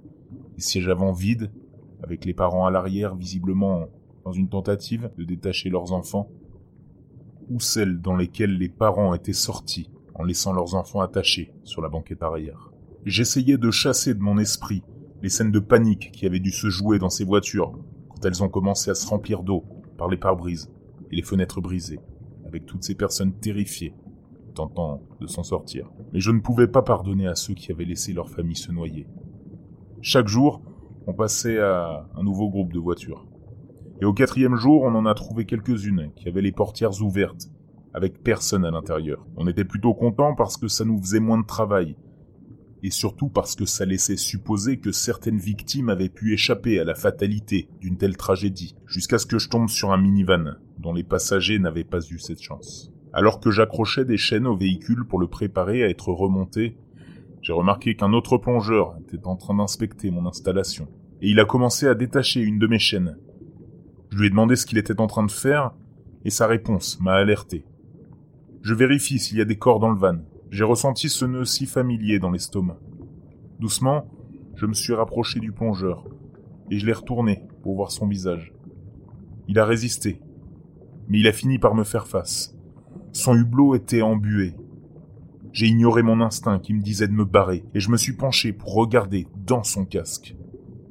[0.55, 1.51] les sièges avant vides,
[2.05, 3.87] avec les parents à l'arrière visiblement
[4.23, 6.29] dans une tentative de détacher leurs enfants,
[7.49, 11.89] ou celles dans lesquelles les parents étaient sortis en laissant leurs enfants attachés sur la
[11.89, 12.71] banquette arrière.
[13.05, 14.83] J'essayais de chasser de mon esprit
[15.21, 17.77] les scènes de panique qui avaient dû se jouer dans ces voitures
[18.09, 19.63] quand elles ont commencé à se remplir d'eau
[19.97, 20.71] par les pare-brises
[21.11, 21.99] et les fenêtres brisées,
[22.45, 23.93] avec toutes ces personnes terrifiées
[24.53, 25.91] tentant de s'en sortir.
[26.13, 29.05] Mais je ne pouvais pas pardonner à ceux qui avaient laissé leur famille se noyer.
[30.01, 30.61] Chaque jour,
[31.07, 33.25] on passait à un nouveau groupe de voitures.
[34.01, 37.49] Et au quatrième jour, on en a trouvé quelques-unes qui avaient les portières ouvertes,
[37.93, 39.25] avec personne à l'intérieur.
[39.37, 41.95] On était plutôt content parce que ça nous faisait moins de travail,
[42.83, 46.93] et surtout parce que ça laissait supposer que certaines victimes avaient pu échapper à la
[46.93, 51.59] fatalité d'une telle tragédie, jusqu'à ce que je tombe sur un minivan, dont les passagers
[51.59, 52.91] n'avaient pas eu cette chance.
[53.13, 56.77] Alors que j'accrochais des chaînes au véhicule pour le préparer à être remonté,
[57.45, 60.87] J'ai remarqué qu'un autre plongeur était en train d'inspecter mon installation,
[61.21, 63.19] et il a commencé à détacher une de mes chaînes.
[64.09, 65.71] Je lui ai demandé ce qu'il était en train de faire,
[66.23, 67.63] et sa réponse m'a alerté.
[68.63, 70.17] Je vérifie s'il y a des corps dans le van.
[70.49, 72.79] J'ai ressenti ce nœud si familier dans l'estomac.
[73.59, 74.07] Doucement,
[74.55, 76.03] je me suis rapproché du plongeur,
[76.71, 78.55] et je l'ai retourné pour voir son visage.
[79.47, 80.19] Il a résisté,
[81.09, 82.57] mais il a fini par me faire face.
[83.11, 84.55] Son hublot était embué.
[85.55, 88.51] J'ai ignoré mon instinct qui me disait de me barrer, et je me suis penché
[88.51, 90.35] pour regarder dans son casque.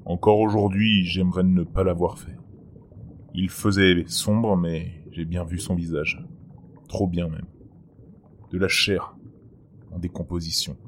[0.07, 2.39] Encore aujourd'hui, j'aimerais ne pas l'avoir fait.
[3.35, 6.25] Il faisait sombre, mais j'ai bien vu son visage.
[6.89, 7.45] Trop bien même.
[8.53, 9.15] De la chair,
[9.93, 10.79] en décomposition.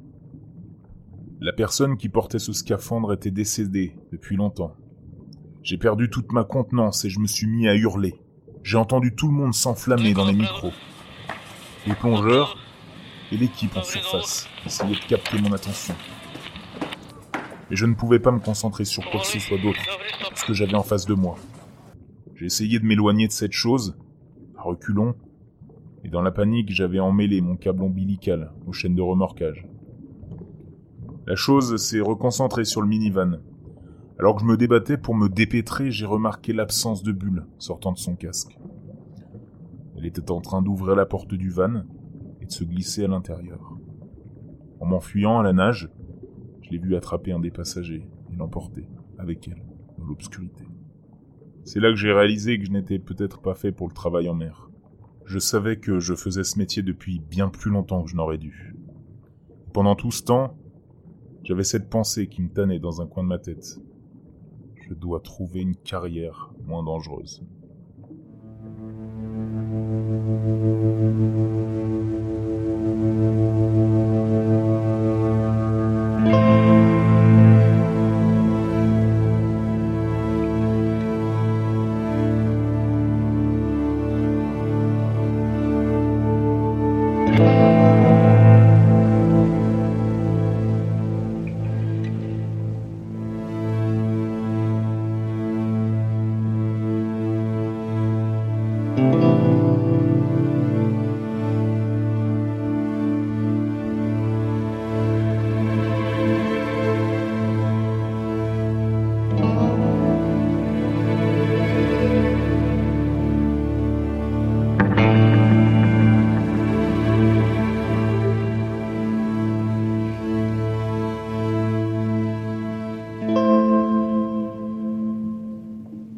[1.39, 4.75] La personne qui portait ce scaphandre était décédée depuis longtemps.
[5.61, 8.15] J'ai perdu toute ma contenance et je me suis mis à hurler.
[8.63, 10.71] J'ai entendu tout le monde s'enflammer dans les micros.
[11.85, 12.57] Les plongeurs
[13.31, 15.95] et l'équipe en surface essayaient de capter mon attention.
[17.69, 19.79] Mais je ne pouvais pas me concentrer sur quoi que ce soit d'autre,
[20.35, 21.37] ce que j'avais en face de moi.
[22.35, 23.97] J'ai essayé de m'éloigner de cette chose,
[24.57, 25.15] à reculons,
[26.03, 29.67] et dans la panique j'avais emmêlé mon câble ombilical aux chaînes de remorquage.
[31.25, 33.39] La chose s'est reconcentrée sur le minivan.
[34.17, 37.97] Alors que je me débattais pour me dépêtrer, j'ai remarqué l'absence de bulle sortant de
[37.97, 38.57] son casque.
[39.97, 41.83] Elle était en train d'ouvrir la porte du van
[42.47, 43.77] de se glisser à l'intérieur.
[44.79, 45.89] En m'enfuyant à la nage,
[46.61, 49.63] je l'ai vu attraper un des passagers et l'emporter avec elle
[49.97, 50.65] dans l'obscurité.
[51.63, 54.33] C'est là que j'ai réalisé que je n'étais peut-être pas fait pour le travail en
[54.33, 54.69] mer.
[55.25, 58.73] Je savais que je faisais ce métier depuis bien plus longtemps que je n'aurais dû.
[59.73, 60.55] Pendant tout ce temps,
[61.43, 63.79] j'avais cette pensée qui me tannait dans un coin de ma tête.
[64.87, 67.43] Je dois trouver une carrière moins dangereuse.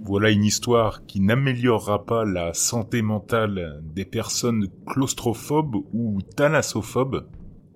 [0.09, 7.27] Voilà une histoire qui n'améliorera pas la santé mentale des personnes claustrophobes ou thalassophobes.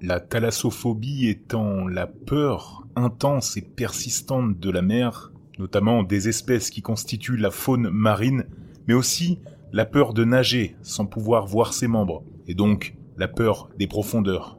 [0.01, 6.81] La thalassophobie étant la peur intense et persistante de la mer, notamment des espèces qui
[6.81, 8.47] constituent la faune marine,
[8.87, 9.37] mais aussi
[9.71, 14.57] la peur de nager sans pouvoir voir ses membres, et donc la peur des profondeurs.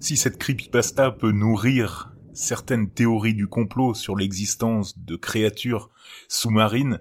[0.00, 5.90] Si cette creepypasta peut nourrir certaines théories du complot sur l'existence de créatures
[6.28, 7.00] sous-marines,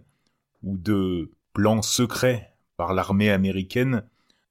[0.63, 4.03] ou de plans secrets par l'armée américaine,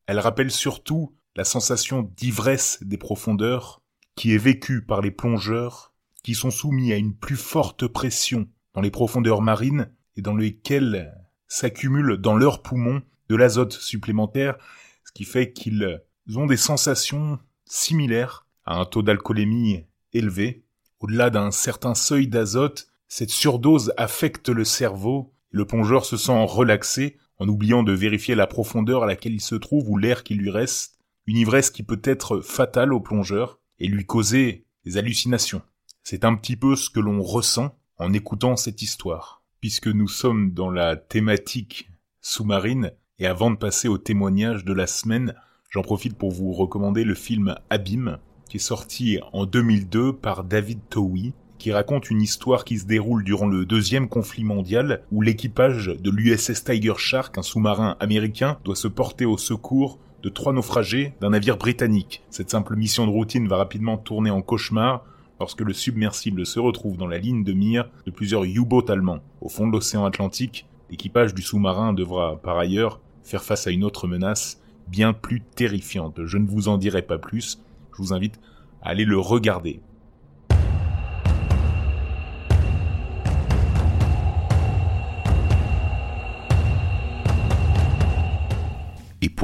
[0.07, 3.83] elle rappelle surtout la sensation d'ivresse des profondeurs
[4.15, 5.93] qui est vécue par les plongeurs
[6.23, 11.13] qui sont soumis à une plus forte pression dans les profondeurs marines et dans lesquelles
[11.49, 14.57] s'accumule dans leurs poumons de l'azote supplémentaire,
[15.05, 16.01] ce qui fait qu'ils
[16.37, 20.64] ont des sensations similaires à un taux d'alcoolémie élevé.
[21.05, 27.19] Au-delà d'un certain seuil d'azote, cette surdose affecte le cerveau le plongeur se sent relaxé
[27.37, 30.49] en oubliant de vérifier la profondeur à laquelle il se trouve ou l'air qui lui
[30.49, 35.61] reste, une ivresse qui peut être fatale au plongeur et lui causer des hallucinations.
[36.05, 39.43] C'est un petit peu ce que l'on ressent en écoutant cette histoire.
[39.61, 41.91] Puisque nous sommes dans la thématique
[42.23, 45.35] sous-marine, et avant de passer au témoignage de la semaine,
[45.69, 48.19] j'en profite pour vous recommander le film Abîme,
[48.55, 53.47] est sorti en 2002 par David Towie, qui raconte une histoire qui se déroule durant
[53.47, 58.89] le deuxième conflit mondial, où l'équipage de l'USS Tiger Shark, un sous-marin américain, doit se
[58.89, 62.23] porter au secours de trois naufragés d'un navire britannique.
[62.31, 65.05] Cette simple mission de routine va rapidement tourner en cauchemar
[65.41, 69.21] lorsque le submersible se retrouve dans la ligne de mire de plusieurs U-boats allemands.
[69.41, 73.85] Au fond de l'océan Atlantique, l'équipage du sous-marin devra par ailleurs faire face à une
[73.85, 76.25] autre menace bien plus terrifiante.
[76.25, 77.59] Je ne vous en dirai pas plus,
[77.97, 78.41] je vous invite
[78.83, 79.81] à aller le regarder.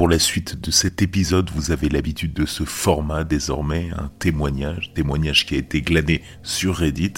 [0.01, 4.93] pour la suite de cet épisode, vous avez l'habitude de ce format désormais, un témoignage,
[4.95, 7.13] témoignage qui a été glané sur Reddit,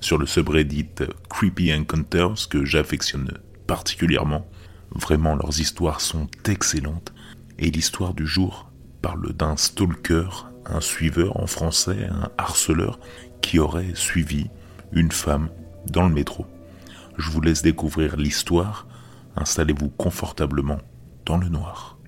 [0.00, 0.88] sur le subreddit
[1.28, 4.48] Creepy Encounters que j'affectionne particulièrement.
[4.90, 7.12] Vraiment, leurs histoires sont excellentes.
[7.60, 12.98] Et l'histoire du jour parle d'un stalker, un suiveur en français, un harceleur,
[13.40, 14.48] qui aurait suivi
[14.92, 15.48] une femme
[15.86, 16.46] dans le métro.
[17.16, 18.86] Je vous laisse découvrir l'histoire.
[19.36, 20.80] Installez-vous confortablement
[21.26, 21.98] dans le noir.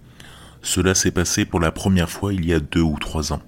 [0.63, 3.43] Cela s'est passé pour la première fois il y a deux ou trois ans.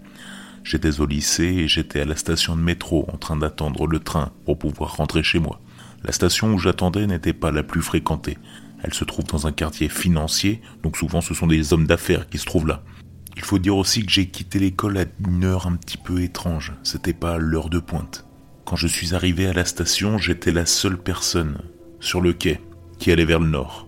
[0.63, 4.33] J'étais au lycée et j'étais à la station de métro en train d'attendre le train
[4.45, 5.61] pour pouvoir rentrer chez moi.
[6.05, 8.39] La station où j'attendais n'était pas la plus fréquentée.
[8.83, 12.39] Elle se trouve dans un quartier financier, donc souvent ce sont des hommes d'affaires qui
[12.39, 12.83] se trouvent là.
[13.39, 16.73] Il faut dire aussi que j'ai quitté l'école à une heure un petit peu étrange,
[16.83, 18.27] c'était pas l'heure de pointe.
[18.65, 21.59] Quand je suis arrivé à la station, j'étais la seule personne
[22.01, 22.61] sur le quai
[22.99, 23.87] qui allait vers le nord.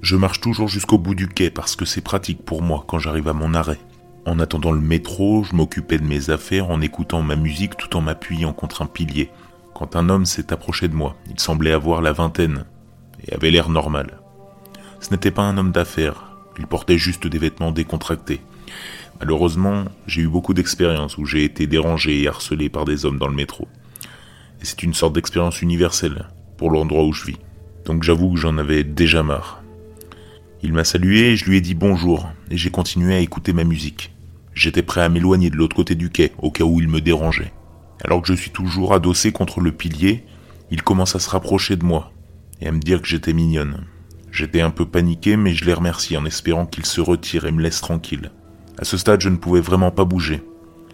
[0.00, 3.28] Je marche toujours jusqu'au bout du quai parce que c'est pratique pour moi quand j'arrive
[3.28, 3.78] à mon arrêt.
[4.24, 8.00] En attendant le métro, je m'occupais de mes affaires en écoutant ma musique tout en
[8.00, 9.30] m'appuyant contre un pilier.
[9.74, 12.64] Quand un homme s'est approché de moi, il semblait avoir la vingtaine
[13.26, 14.18] et avait l'air normal.
[14.98, 18.40] Ce n'était pas un homme d'affaires, il portait juste des vêtements décontractés.
[19.20, 23.28] Malheureusement, j'ai eu beaucoup d'expériences où j'ai été dérangé et harcelé par des hommes dans
[23.28, 23.68] le métro.
[24.60, 27.38] Et c'est une sorte d'expérience universelle pour l'endroit où je vis.
[27.84, 29.62] Donc j'avoue que j'en avais déjà marre.
[30.62, 33.64] Il m'a salué et je lui ai dit bonjour et j'ai continué à écouter ma
[33.64, 34.12] musique.
[34.54, 37.52] J'étais prêt à m'éloigner de l'autre côté du quai au cas où il me dérangeait.
[38.04, 40.24] Alors que je suis toujours adossé contre le pilier,
[40.70, 42.12] il commence à se rapprocher de moi
[42.60, 43.84] et à me dire que j'étais mignonne.
[44.30, 47.62] J'étais un peu paniqué mais je l'ai remercié en espérant qu'il se retire et me
[47.62, 48.30] laisse tranquille.
[48.78, 50.42] À ce stade, je ne pouvais vraiment pas bouger.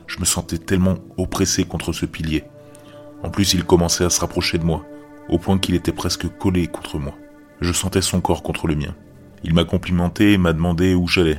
[0.06, 2.44] Je me sentais tellement oppressé contre ce pilier.
[3.22, 4.84] En plus, il commençait à se rapprocher de moi,
[5.28, 7.14] au point qu'il était presque collé contre moi.
[7.60, 8.94] Je sentais son corps contre le mien.
[9.44, 11.38] Il m'a complimenté et m'a demandé où j'allais.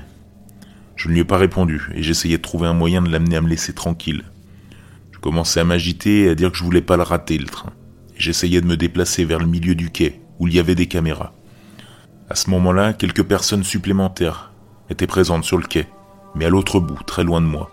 [0.95, 3.41] Je ne lui ai pas répondu et j'essayais de trouver un moyen de l'amener à
[3.41, 4.23] me laisser tranquille.
[5.11, 7.71] Je commençais à m'agiter et à dire que je voulais pas le rater, le train.
[8.17, 11.33] J'essayais de me déplacer vers le milieu du quai, où il y avait des caméras.
[12.29, 14.51] À ce moment-là, quelques personnes supplémentaires
[14.89, 15.87] étaient présentes sur le quai,
[16.35, 17.69] mais à l'autre bout, très loin de moi.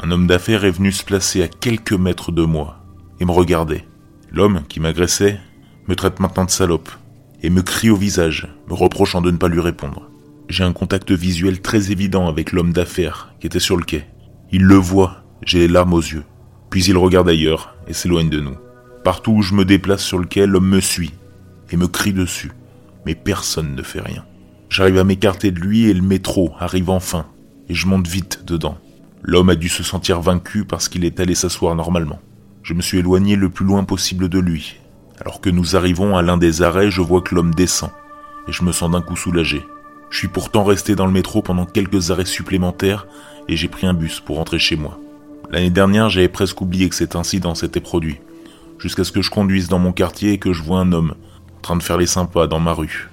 [0.00, 2.78] Un homme d'affaires est venu se placer à quelques mètres de moi
[3.20, 3.86] et me regardait.
[4.30, 5.40] L'homme qui m'agressait
[5.88, 6.90] me traite maintenant de salope
[7.42, 10.08] et me crie au visage, me reprochant de ne pas lui répondre.
[10.48, 14.04] J'ai un contact visuel très évident avec l'homme d'affaires qui était sur le quai.
[14.50, 16.24] Il le voit, j'ai les larmes aux yeux.
[16.70, 18.56] Puis il regarde ailleurs et s'éloigne de nous.
[19.04, 21.12] Partout où je me déplace sur le quai, l'homme me suit
[21.70, 22.52] et me crie dessus.
[23.04, 24.24] Mais personne ne fait rien.
[24.68, 27.26] J'arrive à m'écarter de lui et le métro arrive enfin,
[27.68, 28.78] et je monte vite dedans.
[29.22, 32.20] L'homme a dû se sentir vaincu parce qu'il est allé s'asseoir normalement.
[32.62, 34.76] Je me suis éloigné le plus loin possible de lui.
[35.20, 37.90] Alors que nous arrivons à l'un des arrêts, je vois que l'homme descend,
[38.46, 39.64] et je me sens d'un coup soulagé.
[40.10, 43.06] Je suis pourtant resté dans le métro pendant quelques arrêts supplémentaires,
[43.48, 44.98] et j'ai pris un bus pour rentrer chez moi.
[45.50, 48.20] L'année dernière, j'avais presque oublié que cet incident s'était produit,
[48.78, 51.14] jusqu'à ce que je conduise dans mon quartier et que je vois un homme
[51.56, 53.08] en train de faire les sympas dans ma rue.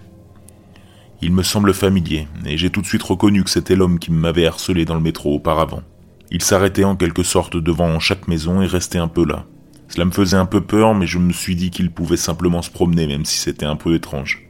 [1.25, 4.45] Il me semble familier, et j'ai tout de suite reconnu que c'était l'homme qui m'avait
[4.45, 5.81] harcelé dans le métro auparavant.
[6.29, 9.47] Il s'arrêtait en quelque sorte devant chaque maison et restait un peu là.
[9.87, 12.69] Cela me faisait un peu peur, mais je me suis dit qu'il pouvait simplement se
[12.69, 14.43] promener, même si c'était un peu étrange.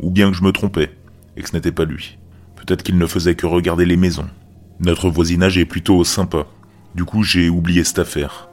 [0.00, 0.96] Ou bien que je me trompais,
[1.36, 2.16] et que ce n'était pas lui.
[2.56, 4.30] Peut-être qu'il ne faisait que regarder les maisons.
[4.80, 6.46] Notre voisinage est plutôt sympa.
[6.94, 8.48] Du coup, j'ai oublié cette affaire.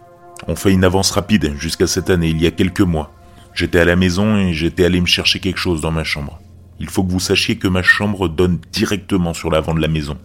[0.46, 3.14] On fait une avance rapide jusqu'à cette année, il y a quelques mois.
[3.54, 6.41] J'étais à la maison et j'étais allé me chercher quelque chose dans ma chambre.
[6.82, 10.18] Il faut que vous sachiez que ma chambre donne directement sur l'avant de la maison.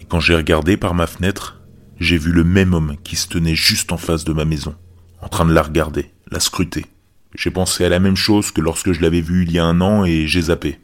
[0.00, 1.60] Et quand j'ai regardé par ma fenêtre,
[2.00, 4.74] j'ai vu le même homme qui se tenait juste en face de ma maison,
[5.20, 6.86] en train de la regarder, la scruter.
[7.34, 9.82] J'ai pensé à la même chose que lorsque je l'avais vu il y a un
[9.82, 10.80] an et j'ai zappé.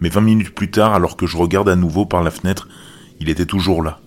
[0.00, 2.68] Mais vingt minutes plus tard, alors que je regarde à nouveau par la fenêtre,
[3.20, 4.00] il était toujours là.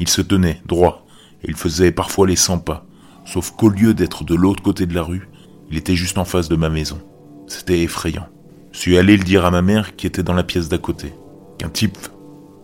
[0.00, 1.06] Il se tenait, droit,
[1.42, 2.86] et il faisait parfois les cent pas,
[3.26, 5.28] sauf qu'au lieu d'être de l'autre côté de la rue,
[5.70, 6.98] il était juste en face de ma maison.
[7.46, 8.26] C'était effrayant.
[8.76, 11.14] Je suis allé le dire à ma mère qui était dans la pièce d'à côté,
[11.56, 11.96] qu'un type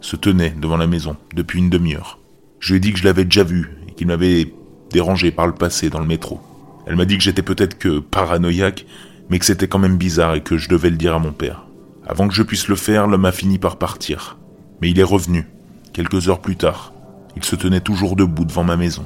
[0.03, 2.19] se tenait devant la maison depuis une demi-heure.
[2.61, 4.53] Je lui ai dit que je l'avais déjà vu et qu'il m'avait
[4.91, 6.39] dérangé par le passé dans le métro.
[6.87, 8.85] Elle m'a dit que j'étais peut-être que paranoïaque,
[9.31, 11.65] mais que c'était quand même bizarre et que je devais le dire à mon père.
[12.07, 14.37] Avant que je puisse le faire, l'homme a fini par partir.
[14.83, 15.47] Mais il est revenu,
[15.95, 16.93] quelques heures plus tard.
[17.37, 19.05] Il se tenait toujours debout devant ma maison.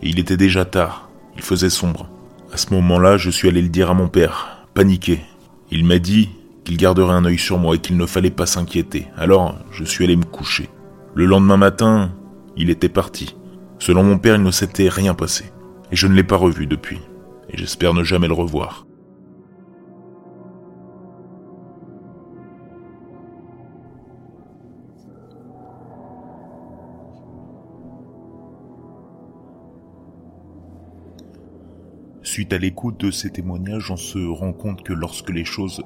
[0.00, 2.08] Et il était déjà tard, il faisait sombre.
[2.50, 5.20] À ce moment-là, je suis allé le dire à mon père, paniqué.
[5.70, 6.30] Il m'a dit
[6.66, 9.06] qu'il garderait un œil sur moi et qu'il ne fallait pas s'inquiéter.
[9.16, 10.68] Alors, je suis allé me coucher.
[11.14, 12.10] Le lendemain matin,
[12.56, 13.36] il était parti.
[13.78, 15.44] Selon mon père, il ne s'était rien passé.
[15.92, 16.98] Et je ne l'ai pas revu depuis.
[17.50, 18.84] Et j'espère ne jamais le revoir.
[32.24, 35.84] Suite à l'écoute de ces témoignages, on se rend compte que lorsque les choses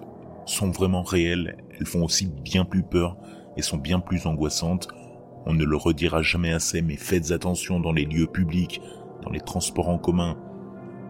[0.51, 3.16] sont vraiment réelles, elles font aussi bien plus peur
[3.57, 4.88] et sont bien plus angoissantes.
[5.46, 8.80] On ne le redira jamais assez, mais faites attention dans les lieux publics,
[9.22, 10.36] dans les transports en commun.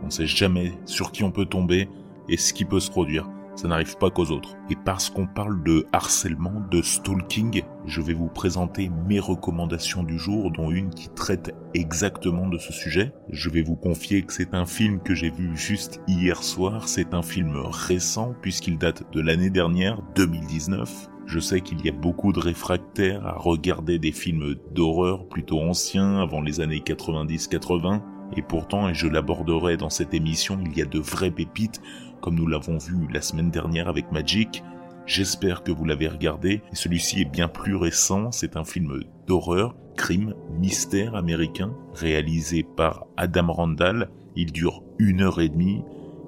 [0.03, 1.88] On ne sait jamais sur qui on peut tomber
[2.28, 4.57] et ce qui peut se produire ça n'arrive pas qu'aux autres.
[4.70, 10.18] Et parce qu'on parle de harcèlement, de stalking, je vais vous présenter mes recommandations du
[10.18, 13.12] jour, dont une qui traite exactement de ce sujet.
[13.30, 17.14] Je vais vous confier que c'est un film que j'ai vu juste hier soir, c'est
[17.14, 21.09] un film récent puisqu'il date de l'année dernière, 2019.
[21.26, 26.16] Je sais qu'il y a beaucoup de réfractaires à regarder des films d'horreur plutôt anciens,
[26.16, 28.01] avant les années 90-80,
[28.36, 31.80] et pourtant, et je l'aborderai dans cette émission, il y a de vraies pépites
[32.20, 34.62] comme nous l'avons vu la semaine dernière avec Magic.
[35.06, 40.34] J'espère que vous l'avez regardé, celui-ci est bien plus récent, c'est un film d'horreur, crime,
[40.58, 45.82] mystère américain, réalisé par Adam Randall, il dure une heure et demie,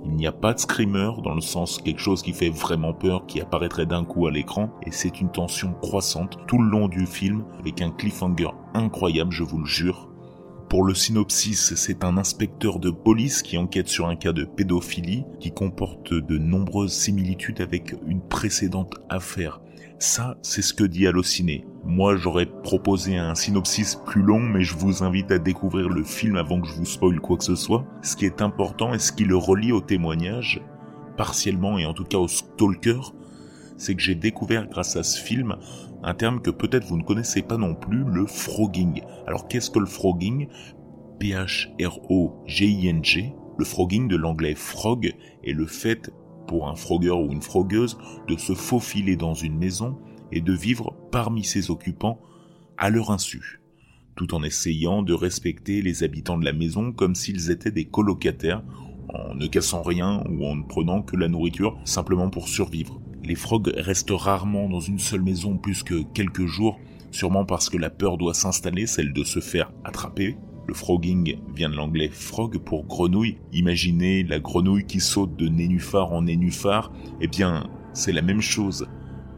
[0.04, 3.26] il n'y a pas de screamer dans le sens quelque chose qui fait vraiment peur
[3.26, 4.70] qui apparaîtrait d'un coup à l'écran.
[4.84, 9.44] Et c'est une tension croissante tout le long du film avec un cliffhanger incroyable je
[9.44, 10.11] vous le jure
[10.72, 15.26] pour le synopsis, c'est un inspecteur de police qui enquête sur un cas de pédophilie
[15.38, 19.60] qui comporte de nombreuses similitudes avec une précédente affaire.
[19.98, 21.66] Ça, c'est ce que dit Allociné.
[21.84, 26.36] Moi, j'aurais proposé un synopsis plus long, mais je vous invite à découvrir le film
[26.36, 27.84] avant que je vous spoil quoi que ce soit.
[28.00, 30.62] Ce qui est important et ce qui le relie au témoignage,
[31.18, 33.12] partiellement et en tout cas au stalker,
[33.76, 35.54] c'est que j'ai découvert grâce à ce film
[36.02, 39.02] un terme que peut-être vous ne connaissez pas non plus, le frogging.
[39.26, 40.48] Alors qu'est-ce que le frogging?
[41.20, 41.84] P-H-R-O-G-I-N-G.
[43.58, 46.10] Le frogging de l'anglais frog est le fait
[46.46, 49.98] pour un frogueur ou une frogueuse de se faufiler dans une maison
[50.32, 52.18] et de vivre parmi ses occupants
[52.78, 53.60] à leur insu,
[54.16, 58.64] tout en essayant de respecter les habitants de la maison comme s'ils étaient des colocataires,
[59.08, 63.01] en ne cassant rien ou en ne prenant que la nourriture simplement pour survivre.
[63.24, 66.80] Les frogs restent rarement dans une seule maison plus que quelques jours,
[67.12, 70.36] sûrement parce que la peur doit s'installer, celle de se faire attraper.
[70.66, 73.38] Le frogging vient de l'anglais frog pour grenouille.
[73.52, 76.92] Imaginez la grenouille qui saute de nénuphar en nénuphar.
[77.20, 78.88] Eh bien, c'est la même chose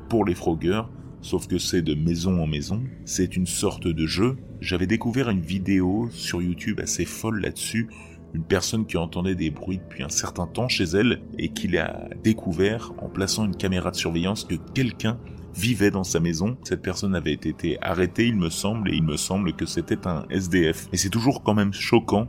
[0.08, 2.82] pour les frogueurs, sauf que c'est de maison en maison.
[3.04, 4.36] C'est une sorte de jeu.
[4.60, 7.88] J'avais découvert une vidéo sur YouTube assez folle là-dessus
[8.34, 12.08] une personne qui entendait des bruits depuis un certain temps chez elle et qui l'a
[12.22, 15.18] découvert en plaçant une caméra de surveillance que quelqu'un
[15.54, 16.56] vivait dans sa maison.
[16.64, 20.26] Cette personne avait été arrêtée, il me semble, et il me semble que c'était un
[20.30, 20.88] SDF.
[20.92, 22.26] Et c'est toujours quand même choquant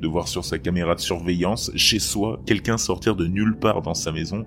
[0.00, 3.94] de voir sur sa caméra de surveillance, chez soi, quelqu'un sortir de nulle part dans
[3.94, 4.44] sa maison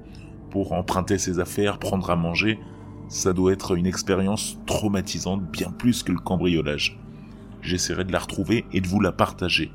[0.51, 2.59] pour emprunter ses affaires, prendre à manger.
[3.07, 6.99] Ça doit être une expérience traumatisante, bien plus que le cambriolage.
[7.63, 9.71] J'essaierai de la retrouver et de vous la partager.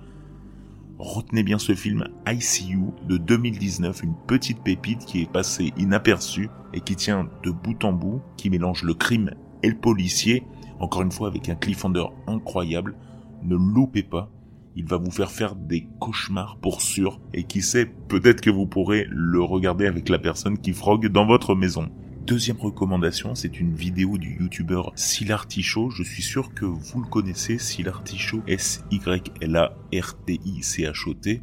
[0.99, 2.79] Retenez bien ce film ICU
[3.09, 7.93] de 2019, une petite pépite qui est passée inaperçue et qui tient de bout en
[7.93, 9.33] bout, qui mélange le crime
[9.65, 10.45] et le policier,
[10.79, 12.95] encore une fois avec un cliffhanger incroyable.
[13.43, 14.31] Ne loupez pas,
[14.77, 18.67] il va vous faire faire des cauchemars pour sûr, et qui sait, peut-être que vous
[18.67, 21.91] pourrez le regarder avec la personne qui frogue dans votre maison.
[22.27, 25.91] Deuxième recommandation, c'est une vidéo du youtubeur Silarticho.
[25.91, 31.43] Je suis sûr que vous le connaissez, Silarticho, S-Y-L-A-R-T-I-C-H-O-T.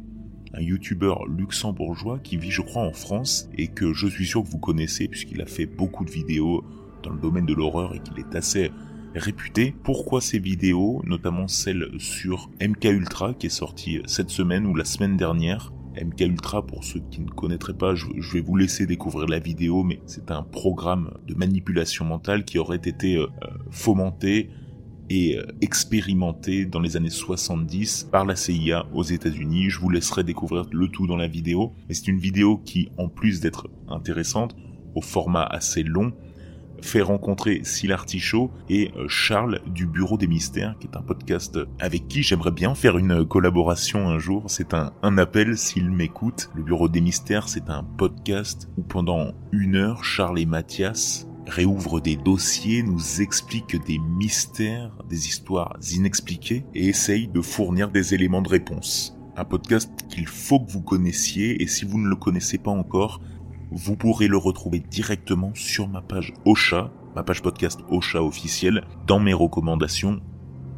[0.54, 4.48] Un youtubeur luxembourgeois qui vit, je crois, en France et que je suis sûr que
[4.48, 6.64] vous connaissez puisqu'il a fait beaucoup de vidéos
[7.04, 8.72] dans le domaine de l'horreur et qu'il est assez
[9.14, 9.76] réputé.
[9.84, 14.84] Pourquoi ces vidéos, notamment celle sur MK Ultra qui est sortie cette semaine ou la
[14.84, 19.28] semaine dernière MK Ultra, pour ceux qui ne connaîtraient pas, je, vais vous laisser découvrir
[19.28, 23.26] la vidéo, mais c'est un programme de manipulation mentale qui aurait été euh,
[23.70, 24.50] fomenté
[25.10, 29.70] et euh, expérimenté dans les années 70 par la CIA aux États-Unis.
[29.70, 33.08] Je vous laisserai découvrir le tout dans la vidéo, mais c'est une vidéo qui, en
[33.08, 34.56] plus d'être intéressante,
[34.94, 36.12] au format assez long,
[36.82, 41.58] fait rencontrer Sylar Tichot et euh, Charles du Bureau des Mystères, qui est un podcast
[41.80, 44.44] avec qui j'aimerais bien faire une collaboration un jour.
[44.48, 46.50] C'est un, un appel s'il m'écoute.
[46.54, 52.00] Le Bureau des Mystères, c'est un podcast où pendant une heure, Charles et Mathias réouvrent
[52.00, 58.42] des dossiers, nous expliquent des mystères, des histoires inexpliquées et essayent de fournir des éléments
[58.42, 59.16] de réponse.
[59.36, 63.20] Un podcast qu'il faut que vous connaissiez et si vous ne le connaissez pas encore,
[63.74, 69.18] vous pourrez le retrouver directement sur ma page Ocha, ma page podcast Ocha officielle, dans
[69.18, 70.20] mes recommandations.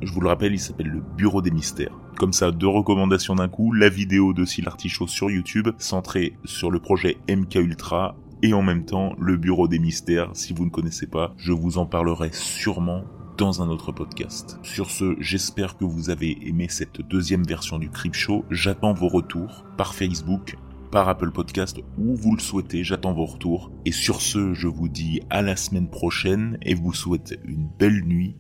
[0.01, 1.99] Je vous le rappelle, il s'appelle le Bureau des Mystères.
[2.17, 6.79] Comme ça, deux recommandations d'un coup, la vidéo de Silartichaud sur YouTube, centrée sur le
[6.79, 10.31] projet MK Ultra, et en même temps le Bureau des Mystères.
[10.35, 13.03] Si vous ne connaissez pas, je vous en parlerai sûrement
[13.37, 14.59] dans un autre podcast.
[14.63, 18.45] Sur ce, j'espère que vous avez aimé cette deuxième version du Crip Show.
[18.51, 20.57] J'attends vos retours par Facebook,
[20.95, 22.85] par Apple Podcast, où vous le souhaitez.
[22.85, 23.73] J'attends vos retours.
[23.85, 28.05] Et sur ce, je vous dis à la semaine prochaine et vous souhaite une belle
[28.05, 28.37] nuit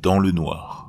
[0.00, 0.81] dans le noir.